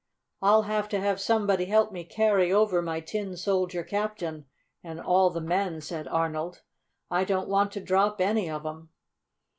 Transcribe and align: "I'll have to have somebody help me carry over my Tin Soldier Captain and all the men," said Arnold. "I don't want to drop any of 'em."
"I'll 0.41 0.63
have 0.63 0.89
to 0.89 0.99
have 0.99 1.21
somebody 1.21 1.65
help 1.65 1.91
me 1.91 2.03
carry 2.05 2.51
over 2.51 2.81
my 2.81 3.01
Tin 3.01 3.37
Soldier 3.37 3.83
Captain 3.83 4.47
and 4.83 4.99
all 4.99 5.29
the 5.29 5.39
men," 5.41 5.79
said 5.79 6.07
Arnold. 6.07 6.63
"I 7.11 7.23
don't 7.23 7.47
want 7.49 7.71
to 7.73 7.81
drop 7.81 8.19
any 8.19 8.49
of 8.49 8.65
'em." 8.65 8.89